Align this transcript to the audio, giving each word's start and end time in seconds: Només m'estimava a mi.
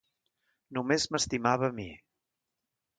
Només 0.79 1.07
m'estimava 1.13 1.71
a 1.71 1.79
mi. 1.79 1.89